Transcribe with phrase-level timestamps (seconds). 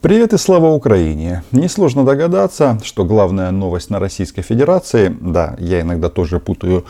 [0.00, 1.42] Привет и слава Украине!
[1.50, 6.84] Несложно догадаться, что главная новость на Российской Федерации, да, я иногда тоже путаю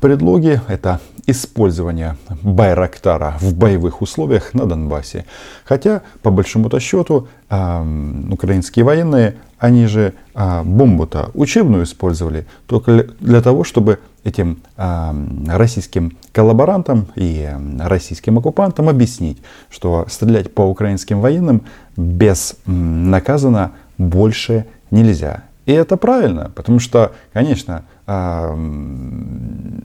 [0.00, 5.26] предлоги, это использование Байрактара в боевых условиях на Донбассе.
[5.66, 13.42] Хотя, по большому-то счету, э, украинские военные, они же э, бомбу-то учебную использовали только для
[13.42, 15.12] того, чтобы этим э,
[15.46, 17.48] российским коллаборантам и
[17.78, 19.38] российским оккупантам объяснить,
[19.70, 21.62] что стрелять по украинским военным
[21.96, 25.44] безнаказанно больше нельзя.
[25.64, 28.56] И это правильно, потому что, конечно, э,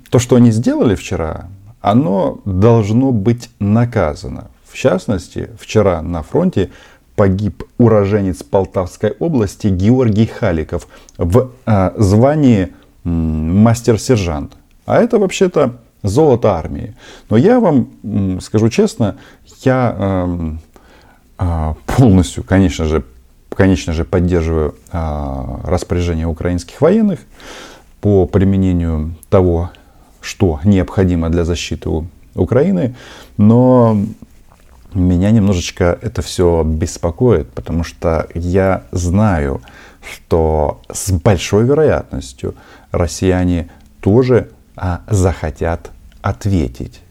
[0.10, 1.48] то, что они сделали вчера,
[1.80, 4.48] оно должно быть наказано.
[4.68, 6.72] В частности, вчера на фронте
[7.16, 10.88] погиб уроженец Полтавской области Георгий Халиков
[11.18, 12.70] в э, звании
[13.04, 14.54] мастер-сержант.
[14.86, 16.96] А это вообще-то золото армии.
[17.30, 19.18] Но я вам скажу честно,
[19.64, 20.52] я э,
[21.40, 23.04] э, полностью, конечно же,
[23.50, 27.20] конечно же, поддерживаю э, распоряжение украинских военных
[28.02, 29.72] по применению того,
[30.22, 31.90] что необходимо для защиты
[32.36, 32.96] Украины.
[33.38, 33.98] Но
[34.94, 39.62] меня немножечко это все беспокоит, потому что я знаю,
[40.02, 42.56] что с большой вероятностью
[42.92, 43.70] россияне
[44.02, 47.02] тоже а, захотят ответить.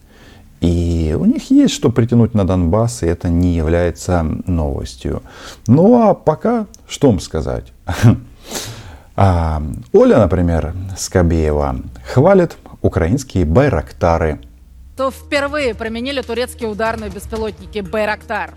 [0.61, 5.23] И у них есть что притянуть на Донбасс, и это не является новостью.
[5.67, 7.73] Ну а пока, что вам сказать?
[9.23, 14.41] А, Оля, например, Скобеева хвалит украинские байрактары.
[14.97, 18.55] То впервые применили турецкие ударные беспилотники «Байрактар».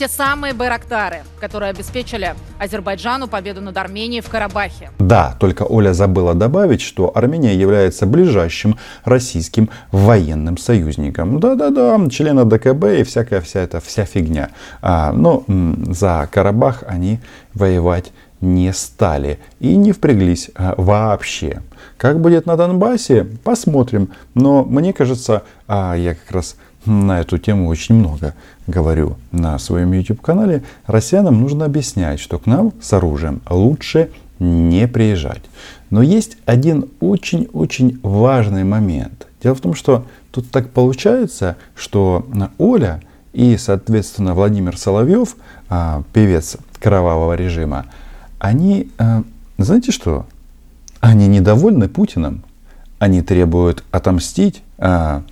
[0.00, 4.92] Те самые Байрактары, которые обеспечили Азербайджану победу над Арменией в Карабахе.
[4.98, 11.38] Да, только Оля забыла добавить, что Армения является ближайшим российским военным союзником.
[11.38, 14.48] Да-да-да, члены ДКБ и всякая вся эта вся фигня.
[14.80, 17.20] А, но за Карабах они
[17.52, 21.60] воевать не стали и не впряглись а, вообще.
[21.98, 24.12] Как будет на Донбассе, посмотрим.
[24.32, 26.56] Но мне кажется, а, я как раз
[26.86, 28.34] на эту тему очень много
[28.66, 35.42] говорю на своем YouTube-канале, россиянам нужно объяснять, что к нам с оружием лучше не приезжать.
[35.90, 39.26] Но есть один очень-очень важный момент.
[39.42, 42.26] Дело в том, что тут так получается, что
[42.58, 43.02] Оля
[43.32, 45.36] и, соответственно, Владимир Соловьев,
[45.68, 47.86] а, певец кровавого режима,
[48.38, 49.22] они, а,
[49.58, 50.26] знаете что,
[51.00, 52.42] они недовольны Путиным.
[52.98, 55.22] Они требуют отомстить а,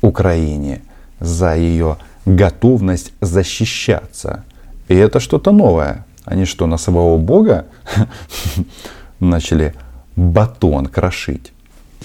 [0.00, 0.80] Украине
[1.20, 4.44] за ее готовность защищаться.
[4.88, 6.06] И это что-то новое.
[6.24, 7.66] Они что, на самого Бога
[9.20, 9.74] начали
[10.16, 11.52] батон крошить?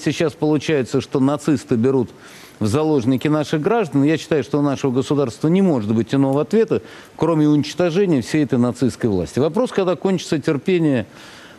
[0.03, 2.09] Сейчас получается, что нацисты берут
[2.59, 4.03] в заложники наших граждан.
[4.03, 6.81] Я считаю, что у нашего государства не может быть иного ответа,
[7.15, 9.39] кроме уничтожения всей этой нацистской власти.
[9.39, 11.05] Вопрос, когда кончится терпение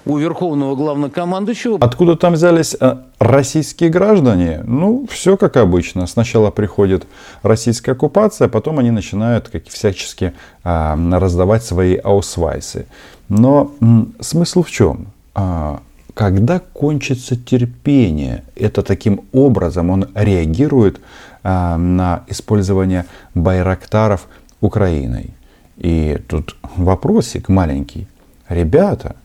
[0.06, 1.78] у верховного главнокомандующего.
[1.80, 4.62] Откуда там взялись э, российские граждане?
[4.64, 6.06] Ну, все как обычно.
[6.06, 7.06] Сначала приходит
[7.42, 12.86] российская оккупация, потом они начинают как всячески а, раздавать свои аусвайсы.
[13.28, 13.72] Но
[14.20, 15.08] смысл в чем?
[15.34, 15.80] А,
[16.14, 21.00] когда кончится терпение, это таким образом он реагирует
[21.42, 24.28] а, на использование байрактаров
[24.60, 25.34] Украиной.
[25.76, 28.06] И тут вопросик маленький.
[28.48, 29.16] Ребята,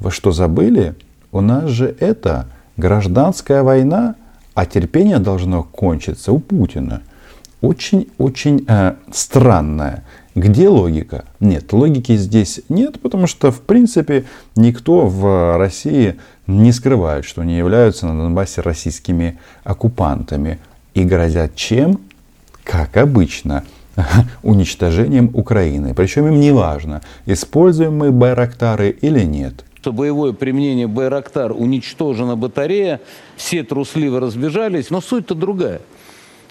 [0.00, 0.94] вы что, забыли?
[1.30, 2.46] У нас же это
[2.76, 4.16] гражданская война,
[4.54, 7.02] а терпение должно кончиться у Путина.
[7.60, 10.02] Очень-очень э, странная.
[10.34, 11.24] Где логика?
[11.38, 14.24] Нет, логики здесь нет, потому что, в принципе,
[14.56, 20.58] никто в России не скрывает, что они являются на Донбассе российскими оккупантами
[20.94, 22.00] и грозят чем?
[22.64, 23.64] Как обычно,
[24.42, 25.92] уничтожением Украины.
[25.94, 33.00] Причем им не важно, используем мы Байрактары или нет что боевое применение Байрактар уничтожена батарея,
[33.36, 35.80] все трусливо разбежались, но суть-то другая.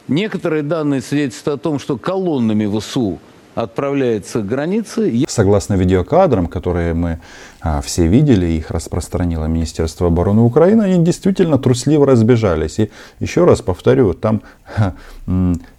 [0.08, 3.20] Некоторые данные свидетельствуют о том, что колоннами ВСУ
[3.54, 5.26] отправляется к границе.
[5.28, 7.20] Согласно видеокадрам, которые мы
[7.62, 12.80] а, все видели, их распространило Министерство обороны Украины, они действительно трусливо разбежались.
[12.80, 12.90] И
[13.20, 14.42] еще раз повторю, там
[14.76, 14.94] а,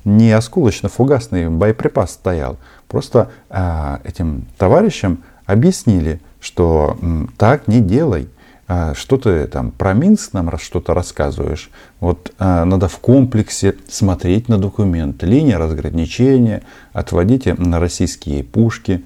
[0.04, 2.58] не осколочно-фугасный боеприпас стоял.
[2.86, 6.98] Просто а, этим товарищам объяснили, что
[7.36, 8.28] так не делай.
[8.72, 11.70] А, что ты там про Минск нам что-то рассказываешь?
[11.98, 15.26] Вот а, надо в комплексе смотреть на документы.
[15.26, 19.04] Линия разграничения, отводите на российские пушки.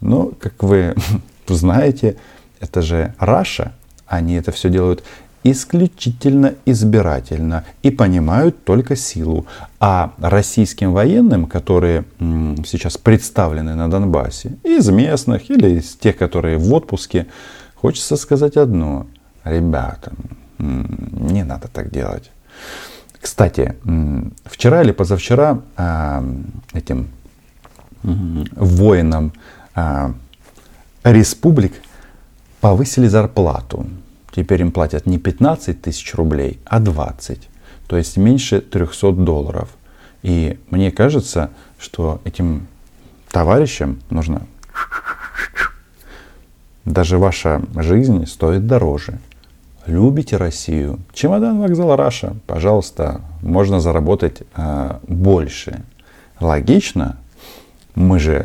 [0.00, 0.94] Но, как вы
[1.48, 2.16] знаете,
[2.60, 3.72] это же Раша.
[4.06, 5.02] Они это все делают
[5.50, 9.46] исключительно избирательно и понимают только силу.
[9.78, 16.72] А российским военным, которые сейчас представлены на Донбассе, из местных или из тех, которые в
[16.72, 17.26] отпуске,
[17.74, 19.06] хочется сказать одно.
[19.44, 20.12] Ребята,
[20.58, 22.30] не надо так делать.
[23.20, 23.76] Кстати,
[24.44, 26.24] вчера или позавчера а,
[26.72, 27.08] этим
[28.02, 29.32] воинам
[29.74, 30.12] а,
[31.04, 31.74] республик
[32.60, 33.86] повысили зарплату.
[34.36, 37.48] Теперь им платят не 15 тысяч рублей, а 20.
[37.86, 39.70] То есть меньше 300 долларов.
[40.22, 42.66] И мне кажется, что этим
[43.30, 44.46] товарищам нужно...
[46.84, 49.18] Даже ваша жизнь стоит дороже.
[49.86, 51.00] Любите Россию?
[51.14, 52.36] Чемодан вокзал Раша.
[52.46, 55.82] Пожалуйста, можно заработать э, больше.
[56.40, 57.16] Логично?
[57.94, 58.44] Мы же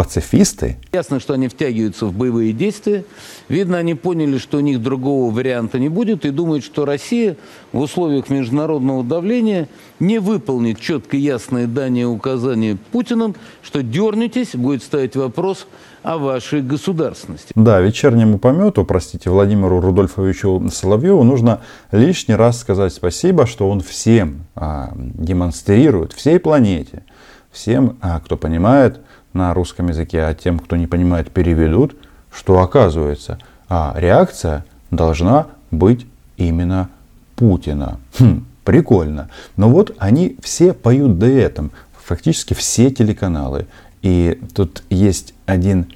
[0.00, 0.78] пацифисты.
[0.92, 3.04] Ясно, что они втягиваются в боевые действия.
[3.50, 7.36] Видно, они поняли, что у них другого варианта не будет и думают, что Россия
[7.72, 9.68] в условиях международного давления
[9.98, 15.66] не выполнит четко ясные дания указания Путиным, что дернетесь, будет ставить вопрос
[16.02, 17.52] о вашей государственности.
[17.54, 21.60] Да, вечернему помету, простите, Владимиру Рудольфовичу Соловьеву нужно
[21.92, 27.04] лишний раз сказать спасибо, что он всем а, демонстрирует, всей планете,
[27.50, 29.00] всем, а, кто понимает,
[29.32, 31.94] на русском языке, а тем, кто не понимает, переведут,
[32.32, 33.38] что оказывается,
[33.68, 36.06] а реакция должна быть
[36.36, 36.88] именно
[37.36, 37.98] Путина.
[38.18, 39.30] Хм, прикольно.
[39.56, 41.70] Но вот они все поют дуэтом,
[42.04, 43.66] фактически все телеканалы.
[44.02, 45.86] И тут есть один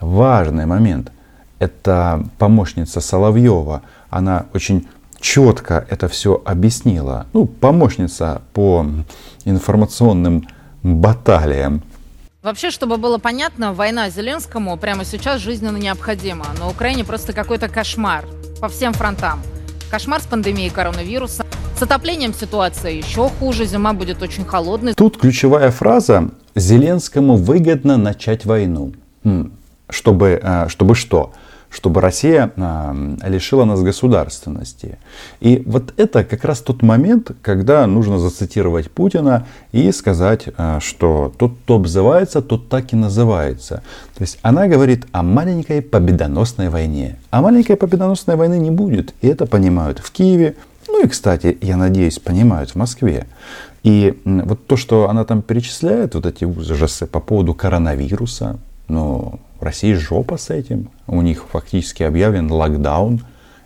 [0.00, 1.12] важный момент.
[1.58, 3.82] Это помощница Соловьева.
[4.10, 4.86] Она очень
[5.20, 7.26] четко это все объяснила.
[7.32, 8.86] Ну, помощница по
[9.44, 10.46] информационным
[10.94, 11.82] баталиям.
[12.42, 16.46] Вообще, чтобы было понятно, война Зеленскому прямо сейчас жизненно необходима.
[16.60, 18.24] На Украине просто какой-то кошмар
[18.60, 19.42] по всем фронтам.
[19.90, 21.44] Кошмар с пандемией коронавируса.
[21.76, 24.94] С отоплением ситуация еще хуже, зима будет очень холодной.
[24.94, 28.92] Тут ключевая фраза «Зеленскому выгодно начать войну».
[29.90, 31.32] Чтобы, э, чтобы что?
[31.76, 32.52] Чтобы Россия
[33.22, 34.98] лишила нас государственности.
[35.40, 41.34] И вот это как раз тот момент, когда нужно зацитировать Путина и сказать, а, что
[41.36, 43.82] тот, кто обзывается, тот так и называется.
[44.16, 47.18] То есть она говорит о маленькой победоносной войне.
[47.30, 49.12] А маленькой победоносной войны не будет.
[49.20, 50.56] И это понимают в Киеве.
[50.88, 53.26] Ну и, кстати, я надеюсь, понимают в Москве.
[53.82, 58.56] И вот то, что она там перечисляет, вот эти ужасы по поводу коронавируса,
[58.88, 60.90] ну, в России жопа с этим.
[61.06, 63.20] У них фактически объявлен локдаун.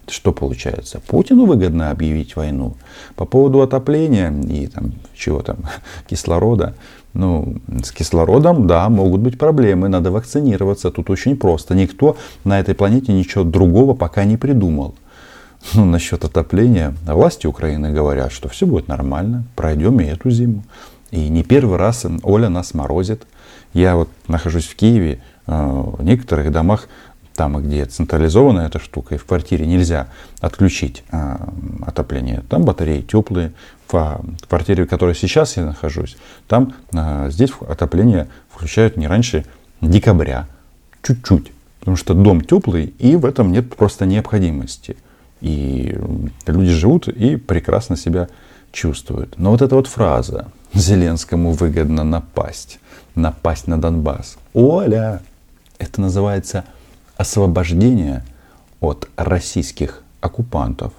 [0.05, 1.01] Это что получается?
[1.07, 2.77] Путину выгодно объявить войну.
[3.17, 5.59] По поводу отопления и там, чего там,
[6.09, 6.75] кислорода.
[7.13, 10.91] Ну, с кислородом, да, могут быть проблемы, надо вакцинироваться.
[10.91, 11.75] Тут очень просто.
[11.75, 14.95] Никто на этой планете ничего другого пока не придумал.
[15.75, 16.95] Ну, насчет отопления.
[17.07, 20.65] Власти Украины говорят, что все будет нормально, пройдем и эту зиму.
[21.11, 23.27] И не первый раз Оля нас морозит.
[23.73, 25.21] Я вот нахожусь в Киеве,
[25.51, 26.87] Э, в некоторых домах,
[27.35, 30.07] там, где централизованная эта штука, и в квартире нельзя
[30.41, 31.37] отключить э,
[31.85, 33.53] отопление, там батареи теплые.
[33.89, 36.17] В квартире, в которой сейчас я нахожусь,
[36.47, 36.75] там
[37.29, 39.45] здесь отопление включают не раньше
[39.81, 40.47] декабря,
[41.03, 41.51] чуть-чуть.
[41.81, 44.97] Потому что дом теплый, и в этом нет просто необходимости.
[45.41, 45.99] И
[46.47, 48.29] люди живут и прекрасно себя
[48.71, 49.37] чувствуют.
[49.39, 52.79] Но вот эта вот фраза «Зеленскому выгодно напасть»,
[53.15, 54.37] напасть на Донбасс.
[54.55, 55.23] Оля,
[55.79, 56.65] это называется
[57.17, 58.25] освобождение
[58.81, 60.93] от российских оккупантов.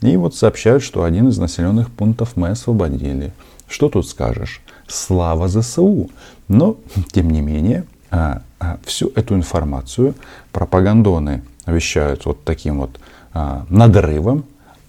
[0.00, 3.32] И вот сообщают, что один из населенных пунктов мы освободили.
[3.68, 4.62] Что тут скажешь?
[4.88, 6.10] Слава ЗСУ!
[6.48, 6.76] Но,
[7.12, 10.14] тем не менее, а, а, всю эту информацию
[10.52, 12.98] пропагандоны вещают вот таким вот
[13.32, 14.44] а, надрывом,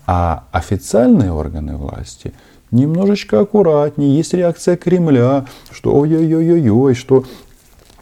[0.08, 2.34] а официальные органы власти
[2.72, 4.16] немножечко аккуратнее.
[4.18, 7.26] Есть реакция Кремля, что ой-ой-ой-ой, что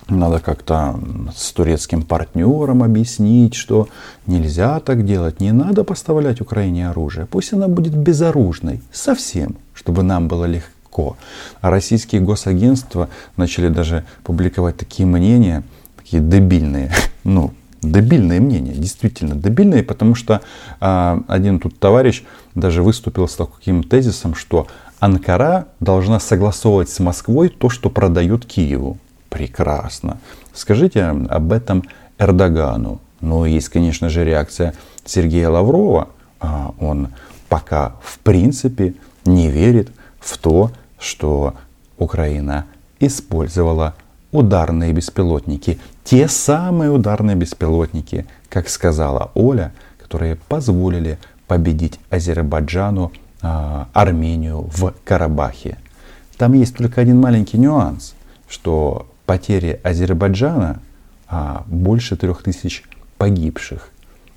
[0.07, 0.99] надо как-то
[1.35, 3.89] с турецким партнером объяснить, что
[4.25, 7.27] нельзя так делать, не надо поставлять Украине оружие.
[7.27, 11.17] Пусть она будет безоружной, совсем, чтобы нам было легко.
[11.61, 15.63] А российские госагентства начали даже публиковать такие мнения,
[15.97, 16.91] такие дебильные,
[17.23, 20.41] ну, дебильные мнения, действительно дебильные, потому что
[20.79, 22.23] э, один тут товарищ
[22.55, 24.67] даже выступил с таким тезисом, что
[24.99, 28.97] Анкара должна согласовывать с Москвой то, что продает Киеву.
[29.29, 30.19] Прекрасно.
[30.53, 31.83] Скажите об этом
[32.17, 32.99] Эрдогану.
[33.21, 34.73] Ну, есть, конечно же, реакция
[35.05, 36.09] Сергея Лаврова.
[36.39, 37.09] А, он
[37.47, 38.95] пока, в принципе,
[39.25, 41.55] не верит в то, что
[41.97, 42.65] Украина
[42.99, 43.95] использовала
[44.31, 45.79] ударные беспилотники.
[46.03, 51.17] Те самые ударные беспилотники, как сказала Оля, которые позволили
[51.47, 55.77] победить Азербайджану, а, Армению в Карабахе.
[56.37, 58.15] Там есть только один маленький нюанс,
[58.47, 60.79] что потери Азербайджана
[61.27, 62.83] а, больше трех тысяч
[63.17, 63.89] погибших.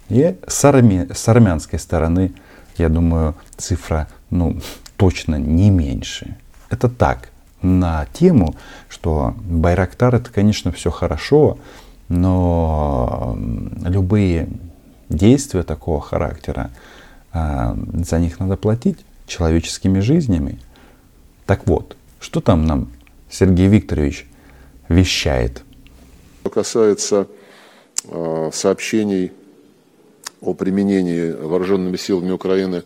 [0.08, 2.32] И с, арми, с армянской стороны,
[2.76, 4.60] я думаю, цифра ну,
[4.96, 6.36] точно не меньше.
[6.70, 7.30] Это так,
[7.62, 8.54] на тему,
[8.88, 11.58] что Байрактар это, конечно, все хорошо,
[12.08, 13.36] но
[13.84, 14.48] любые
[15.08, 16.70] действия такого характера,
[17.32, 20.58] а, за них надо платить человеческими жизнями.
[21.46, 22.88] Так вот, что там нам
[23.30, 24.26] Сергей Викторович
[24.88, 25.62] вещает?
[26.40, 27.26] Что касается
[28.04, 29.32] э, сообщений
[30.40, 32.82] о применении вооруженными силами Украины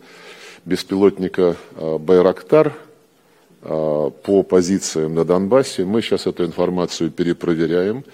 [0.65, 2.86] беспилотника э, «Байрактар», а,
[3.67, 5.83] по позициям на Донбассе.
[5.83, 8.05] Мы сейчас эту информацию перепроверяем.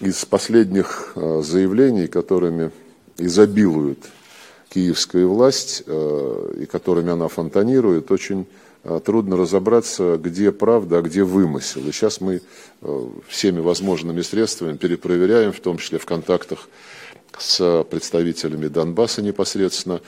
[0.00, 2.70] Из последних а, заявлений, которыми
[3.16, 3.98] изобилует
[4.68, 8.46] киевская власть а, и которыми она фонтанирует, очень
[9.04, 11.86] трудно разобраться, где правда, а где вымысел.
[11.86, 12.40] И сейчас мы
[13.28, 16.66] всеми возможными средствами перепроверяем, в том числе в контактах
[17.38, 20.00] с представителями Донбасса непосредственно.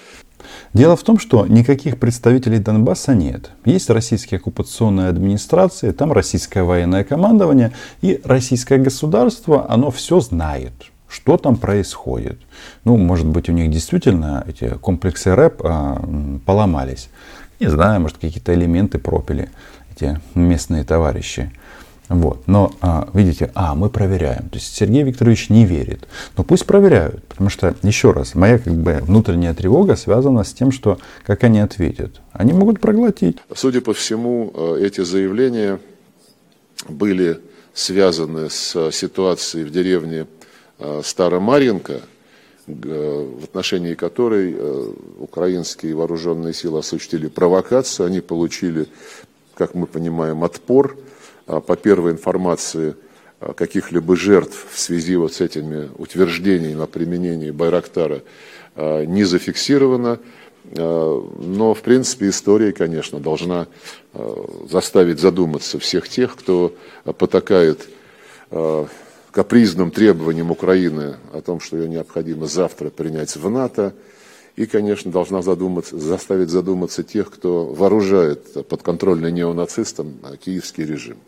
[0.73, 3.51] Дело в том, что никаких представителей Донбасса нет.
[3.65, 10.73] Есть российские оккупационные администрации, там российское военное командование и российское государство, оно все знает
[11.13, 12.39] что там происходит.
[12.85, 16.03] Ну, может быть, у них действительно эти комплексы рэп а,
[16.47, 17.11] поломались.
[17.61, 19.51] Не знаю, может, какие-то элементы пропили
[19.95, 21.53] эти местные товарищи.
[22.13, 22.47] Вот.
[22.47, 24.51] Но, а, видите, а, мы проверяем.
[24.51, 26.07] То есть Сергей Викторович не верит.
[26.37, 27.25] Но пусть проверяют.
[27.25, 31.61] Потому что, еще раз, моя как бы внутренняя тревога связана с тем, что как они
[31.61, 32.21] ответят.
[32.33, 33.39] Они могут проглотить.
[33.55, 35.81] Судя по всему, э, эти заявления
[36.89, 37.41] были
[37.73, 40.27] связаны с ситуацией в деревне
[40.79, 42.03] э, Старомаренко,
[42.67, 48.07] в отношении которой э, украинские вооруженные силы осуществили провокацию.
[48.07, 48.87] Они получили,
[49.55, 50.95] как мы понимаем, отпор–
[51.61, 52.95] по первой информации
[53.41, 58.23] а, каких-либо жертв в связи вот с этими утверждениями о применении Байрактара
[58.75, 60.19] а, не зафиксировано.
[60.65, 63.67] Но, в принципе, история, конечно, должна
[64.71, 66.77] заставить задуматься всех тех, кто
[67.19, 67.89] потакает
[69.33, 73.93] капризным требованиям Украины о том, что ее необходимо завтра принять в НАТО,
[74.57, 81.19] и, конечно, должна задуматься, заставить задуматься тех, кто вооружает подконтрольный неонацистам киевский режим.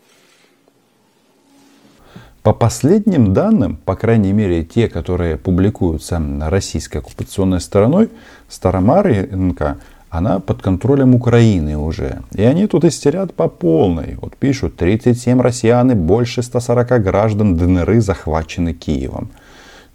[2.45, 8.11] По последним данным, по крайней мере те, которые публикуются российской оккупационной стороной,
[8.49, 9.77] Старомаренко,
[10.11, 12.21] она под контролем Украины уже.
[12.35, 14.19] И они тут истерят по полной.
[14.21, 19.31] Вот пишут, 37 россиян и больше 140 граждан ДНР захвачены Киевом.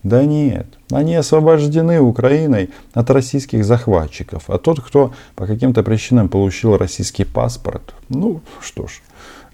[0.03, 4.51] Да нет, они освобождены Украиной от российских захватчиков.
[4.51, 9.03] А тот, кто по каким-то причинам получил российский паспорт, ну что ж,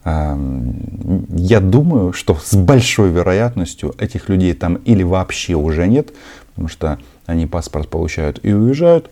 [0.07, 6.13] я думаю, что с большой вероятностью этих людей там или вообще уже нет,
[6.51, 9.11] потому что они паспорт получают и уезжают,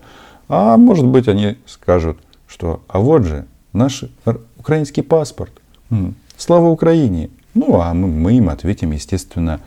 [0.48, 4.04] а может быть они скажут, что а вот же наш
[4.56, 5.52] украинский паспорт,
[6.36, 7.30] слава Украине.
[7.54, 9.60] Ну а мы, им ответим, естественно,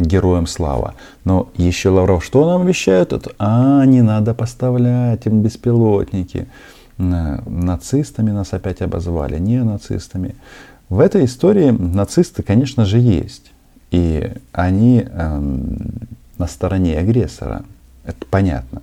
[0.00, 0.94] героям слава.
[1.24, 3.12] Но еще Лавров что нам вещает?
[3.12, 6.48] Это, а, не надо поставлять им беспилотники.
[6.98, 10.34] Нацистами нас опять обозвали, не нацистами.
[10.92, 13.50] В этой истории нацисты, конечно же, есть.
[13.90, 15.88] И они эм,
[16.36, 17.64] на стороне агрессора.
[18.04, 18.82] Это понятно.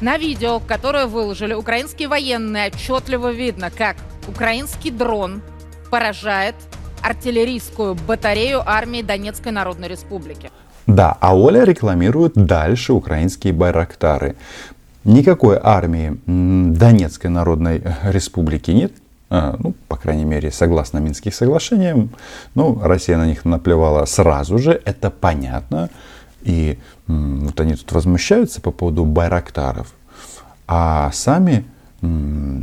[0.00, 3.96] На видео, которое выложили украинские военные, отчетливо видно, как
[4.28, 5.42] украинский дрон
[5.90, 6.54] поражает
[7.02, 10.52] артиллерийскую батарею армии Донецкой Народной Республики.
[10.86, 14.36] Да, а Оля рекламирует дальше украинские байрактары.
[15.02, 18.92] Никакой армии Донецкой Народной Республики нет,
[19.30, 22.10] ну, по крайней мере, согласно Минским соглашениям.
[22.54, 25.88] Ну, Россия на них наплевала сразу же, это понятно.
[26.42, 29.92] И вот они тут возмущаются по поводу байрактаров,
[30.66, 31.64] а сами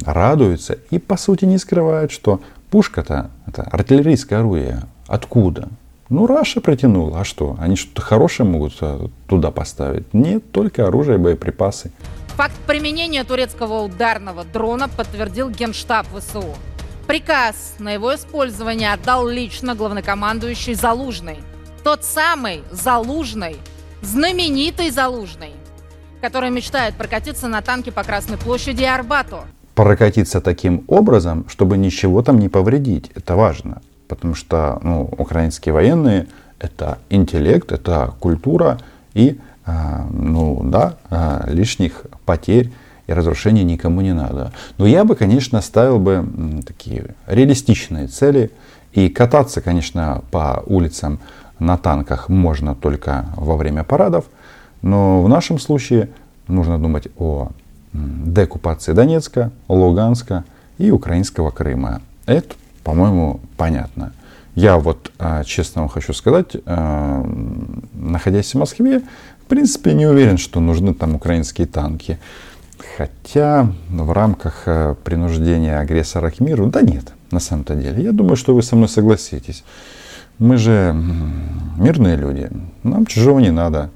[0.05, 5.69] радуются и, по сути, не скрывают, что пушка-то, это артиллерийское оружие, откуда?
[6.09, 7.57] Ну, Раша протянула, а что?
[7.59, 10.13] Они что-то хорошее могут э, туда поставить?
[10.13, 11.91] Нет, только оружие, боеприпасы.
[12.37, 16.45] Факт применения турецкого ударного дрона подтвердил Генштаб ВСУ.
[17.07, 21.37] Приказ на его использование отдал лично главнокомандующий Залужный.
[21.83, 23.55] Тот самый Залужный,
[24.03, 25.53] знаменитый Залужный,
[26.21, 29.39] который мечтает прокатиться на танке по Красной площади и Арбату.
[29.73, 33.09] Прокатиться таким образом, чтобы ничего там не повредить.
[33.15, 33.81] Это важно.
[34.07, 36.27] Потому что ну, украинские военные–
[36.59, 38.79] это интеллект, это культура
[39.15, 39.39] и
[40.11, 42.71] ну да, а, лишних потерь
[43.07, 44.51] и разрушение никому не надо.
[44.77, 46.25] Но я бы, конечно, ставил бы
[46.65, 48.51] такие реалистичные цели.
[48.93, 51.19] И кататься, конечно, по улицам
[51.59, 54.25] на танках можно только во время парадов.
[54.81, 56.09] Но в нашем случае
[56.47, 57.49] нужно думать о
[57.93, 60.43] декупации Донецка, Луганска
[60.77, 62.01] и украинского Крыма.
[62.25, 64.13] Это, по-моему, понятно.
[64.55, 67.23] Я вот, а, честно вам хочу сказать, а,
[68.11, 69.01] находясь в Москве,
[69.45, 72.19] в принципе, не уверен, что нужны там украинские танки.
[72.97, 78.03] Хотя в рамках а, принуждения агрессора к миру, да нет, на самом-то деле.
[78.03, 79.63] Я думаю, что вы со мной согласитесь.
[80.39, 80.95] Мы же
[81.77, 82.49] мирные люди,
[82.83, 83.89] нам чужого не надо.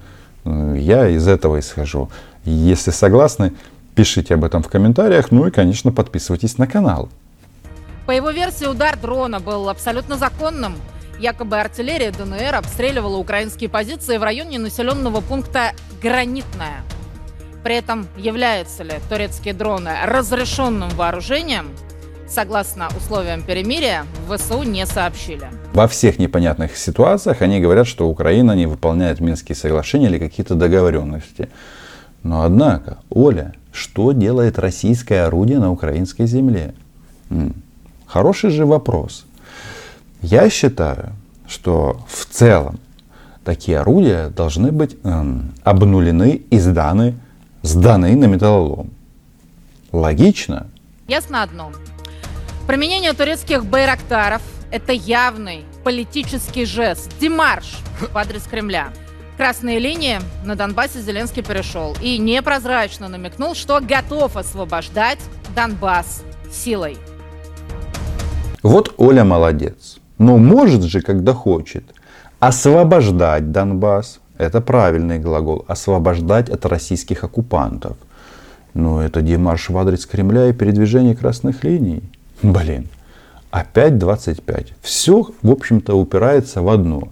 [0.44, 2.10] Я из этого исхожу.
[2.46, 3.53] Если согласны,
[3.94, 5.32] пишите об этом в комментариях.
[5.32, 7.10] Ну и, конечно, подписывайтесь на канал.
[8.08, 10.74] По его версии, удар дрона был абсолютно законным.
[11.22, 16.82] Якобы артиллерия ДНР обстреливала украинские позиции в районе населенного пункта Гранитная.
[17.63, 21.68] При этом являются ли турецкие дроны разрешенным вооружением,
[22.28, 25.46] согласно условиям перемирия, в ВСУ не сообщили.
[25.74, 31.50] Во всех непонятных ситуациях они говорят, что Украина не выполняет Минские соглашения или какие-то договоренности.
[32.24, 36.74] Но однако, Оля, что делает российское орудие на украинской земле?
[38.08, 39.28] Хороший же вопрос.
[40.22, 41.13] Я считаю,
[41.48, 42.80] что в целом
[43.44, 47.16] такие орудия должны быть эм, обнулены и сданы,
[47.63, 48.92] сданы на металлолом.
[49.92, 50.68] Логично?
[51.08, 51.72] Ясно одно.
[52.68, 58.90] Применение турецких байрактаров– это явный политический жест, демарш в адрес Кремля.
[59.38, 65.20] Красные линии на Донбассе Зеленский перешел и непрозрачно намекнул, что готов освобождать
[65.56, 66.98] Донбасс силой.
[68.62, 70.00] Вот Оля молодец.
[70.22, 71.84] Но может же, когда хочет.
[72.40, 74.20] Освобождать Донбасс.
[74.38, 75.66] Это правильный глагол.
[75.68, 77.98] Освобождать от российских оккупантов.
[78.75, 82.04] Но это демарш в адрес Кремля и передвижение красных линий.
[82.44, 82.88] Блин.
[83.50, 84.74] Опять 25.
[84.84, 87.08] Все, в общем-то, упирается в одно.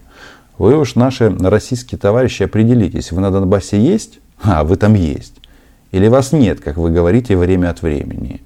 [0.60, 4.20] Вы уж, наши российские товарищи, определитесь, вы на Донбассе есть?
[4.44, 5.34] А, вы там есть.
[5.92, 8.42] Или вас нет, как вы говорите время от времени.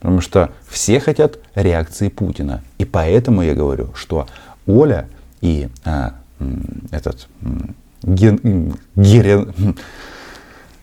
[0.00, 2.62] Потому что все хотят реакции Путина.
[2.78, 4.26] И поэтому я говорю, что
[4.66, 5.08] Оля
[5.40, 6.14] и а,
[6.90, 7.28] этот
[8.02, 9.76] ген, ген,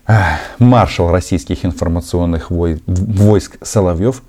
[0.05, 4.21] а, маршал российских информационных войск Соловьев,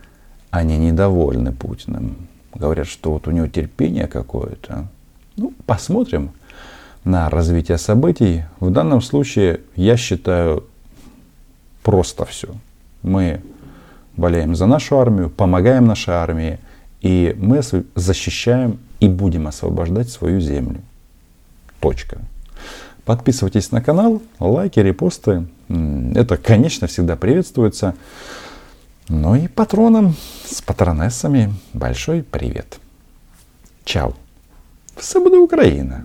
[0.50, 2.16] они недовольны Путиным.
[2.54, 4.88] Говорят, что вот у него терпение какое-то.
[5.36, 6.30] Ну, посмотрим
[7.04, 8.44] на развитие событий.
[8.58, 10.64] В данном случае я считаю
[11.82, 12.48] просто все.
[13.02, 13.42] Мы
[14.16, 16.58] болеем за нашу армию, помогаем нашей армии,
[17.00, 17.60] и мы
[17.94, 20.80] защищаем и будем освобождать свою землю.
[21.80, 22.18] Точка.
[23.04, 25.46] Подписывайтесь на канал, лайки, репосты.
[25.68, 27.94] Это, конечно, всегда приветствуется.
[29.08, 32.80] Ну и патронам с патронессами большой привет.
[33.84, 34.14] Чао.
[34.96, 36.04] Все буде Україна!